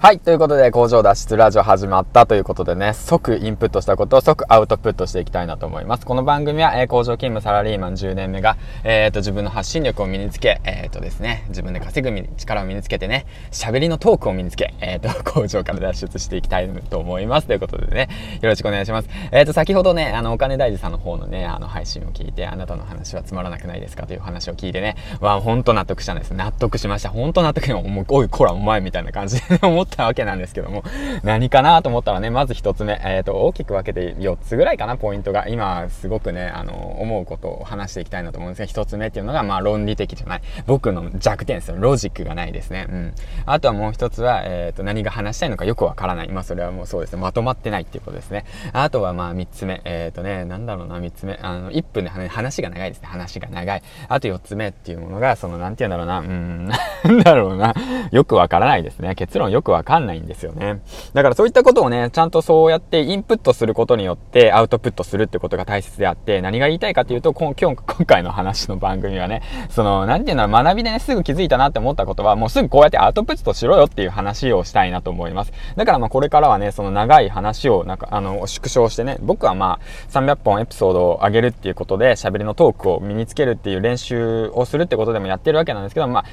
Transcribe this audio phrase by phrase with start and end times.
[0.00, 0.20] はい。
[0.20, 6.06] ということで、工場脱出ラジオ始まったということでね、即インプットしたことを即アウトプットしていきたいなと思います。
[6.06, 17.48] この番組は、えー、工場勤務サラリーマン10年目が、えっ、と、自分の発信力を身につけ、えっ、とですね、自分で稼ぐ力を身につけてね、喋りのトークを身につけ、えっ、と、 工場から脱出していきたいと思います。
[17.48, 18.08] ということでね、
[18.40, 19.08] よろしくお願いします。
[19.32, 24.06] えっ、と、先ほどね、あの、お金大事さんの方のね、あの、配信を聞いて、あなたの話はつまらなくないですか？
[24.06, 26.34] という話を聞いてね、わ、ほんと納得したんです。
[26.34, 27.08] 納得しました。
[27.08, 30.82] ほんと納得、もう、 おい、こら、お前みたいな感じで思ってたわけなんですけども、
[31.22, 35.48] 何かなと思ったらね、まず1つ目、えっ、ー、と、大きく分けて4つぐらいかな、ポイントが。
[35.48, 40.40] 今、すごくね、あの、思うことを話していきたいなと思うんですが、1つ目っていうのが、まあ、論理的じゃない。
[40.66, 41.76] 僕の弱点ですよ。
[41.78, 42.86] ロジックがないですね。
[42.88, 43.14] うん。
[43.46, 46.28] あとはもう1つは、えっ、ー、と、何が話したいのかよくわからない。
[46.28, 47.20] まあ、それはもうそうですね。
[47.20, 48.44] まとまってないっていうことですね。
[48.72, 49.80] あとは、まあ、3つ目。
[49.84, 51.38] えっ、ー、とね、なんだろうな、3つ目。
[51.42, 53.08] あの、1分で話が長いですね。
[53.08, 53.82] 話が長い。
[54.08, 56.68] あと4つ目っていうものが、その、なんて言うんだろうな、うん、
[57.04, 57.74] なんだろうな。
[58.10, 59.14] よくわからないですね。
[59.14, 60.82] 結論よくわわかんないんですよね。
[61.14, 75.52] だからそういったことをね、ちゃんとそうやってインプットすることによってアウトプットするってことが大切であって、何が言いたいかっていうと、今日、今回の話の番組はね、その、なんていうの、学びでね、すぐ気づいたなって思ったことは、もうすぐこうやってアウトプットしろよっていう話をしたいなと思います。
[75.76, 86.24] だからまあこれからはね、その長い話を、なんか、あの、縮小してね、僕はまあ、300本エピソードを上げるっていうことで、喋りのトークを身につけるっていう練習をするってことでもやってるわけなんですけど、まあ、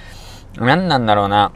[0.58, 1.52] 何なんだろうな。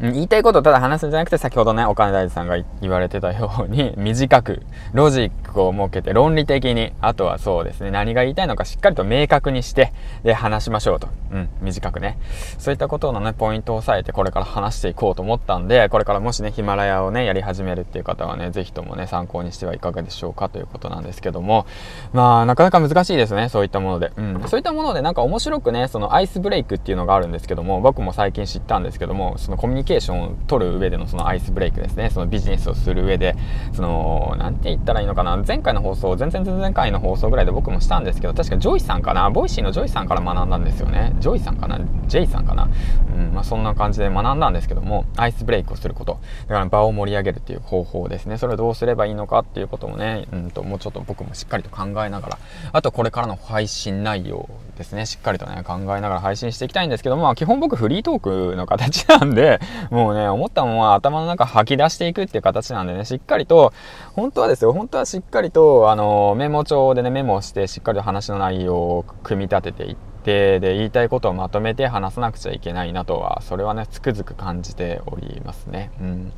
[0.00, 11.08] 言いたいことをただ話すんじゃなくて、先ほどね、お金大臣さんが言われてたように、 短く、ロジッを設けて、論理的に、あとはそうですね、何が言いたいのかしっかりと明確にして、で、話しましょうと。
[11.32, 12.18] うん、短くね。
[12.58, 21.66] そういったことのね、ポイントを押さえて、これから話していこうと思ったんで、これからもしね、ヒマラヤをね、やり始めるっていう方はね、ぜひともね、参考にしてはいかがでしょうかということなんですけども、
[22.12, 24.12] まあ、なかなか難しいですね、そういったもので。
[24.16, 32.10] うん、そういったもので、なんか面白くね、そのアイスブレイクっていうのがあるんですけども、僕も最近知ったんですけども、そのコミュニケーションを取る上でのそのアイスブレイクですね。
[32.10, 33.36] そのビジネスをする上で、
[33.72, 35.36] その、なんて言ったらいいのかな。
[35.46, 39.30] 前回の放送、前々前々回の放送ぐらいで僕もしたんですけど、確かジョイさんかな。
[39.30, 41.12] ボイシーのジョイさんから学んだんですよね。
[41.20, 41.78] ジョイさんかな。
[42.08, 42.68] ジェイさんかな。
[43.16, 46.18] うん、まあそんな感じで学んだんですけども、アイスブレイクをすること。
[46.48, 48.38] だから場を盛り上げるっていう方法ですね。
[48.38, 52.38] それをどうすればいいのかっていうこともね、うんと、もうちょっと僕もしっかりと考えながら、
[52.72, 54.48] あとこれからの配信内容
[54.78, 58.20] ですね、しっかりとね、考えながら配信していきたいんですけども、基本僕フリートー
[58.52, 59.60] クの形なんで、
[59.90, 63.74] もうね、思ったものは頭の中吐き出していくっていう形なんでね、しっかりと、
[64.14, 75.92] 本当はですよ、本当はしっかりと、あの、メモ帳でね、メモして、しっかりと話の内容を組み立てていって、で、言いたいことをまとめて話さなくちゃいけないなとは、それはね、つくづく感じておりますね。
[76.00, 76.32] うん。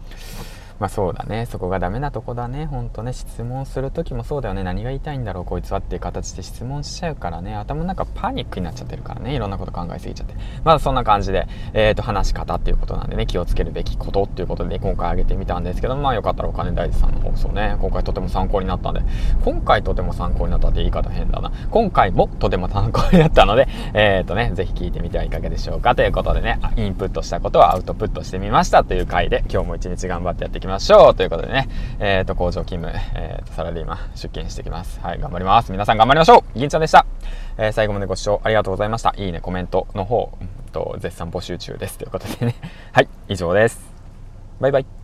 [0.78, 1.47] まあそうだね。
[1.47, 2.66] そこがダメなとこだね。
[2.66, 3.12] ほんとね。
[3.12, 4.62] 質問するときもそうだよね。
[4.62, 7.55] 何が言いたいんだろう、こいつはっていう形で質問しちゃうからね。
[7.55, 9.34] 頭の中パニックになっちゃってるからね。
[9.34, 10.34] いろんなこと考えすぎちゃって。
[10.65, 19.03] まあそんな感じで、えっ、ー、と、話し方っていうことなんでね、気をつけるべきことっていうことで、今回挙げてみたんですけど、まあよかったらお金大事さんの放送ね、今回とても参考になったんで、
[19.45, 21.50] 今回とても参考になったって言い方変だな。
[21.71, 31.69] 今回もとても参考になったので、えっ、ー、とね、ぜひ聞いてみてはいかがでしょうかということでね、インプットしたことをアウトプットしてみましたという回で、今日も一日頑張ってやっていきましょうということでね、
[31.99, 35.01] えっ、ー、と、工場勤務、えっ、ー、と、サラリーマン出勤してきます。
[35.01, 35.73] はい、頑張ります。
[35.73, 37.06] 皆さん頑張りましょう銀ちゃんでした。
[37.56, 39.15] えー、最後までご視聴ありがとうございました。
[39.17, 41.99] いいね、コメントの方、うんと、絶賛募集中です。
[41.99, 42.55] ということでね。
[42.93, 43.81] はい、以上です。
[44.61, 44.97] バイバイ。